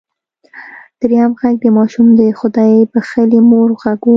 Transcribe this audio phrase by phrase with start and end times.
[0.99, 4.09] دريم غږ د ماشوم د خدای بښلې مور غږ و.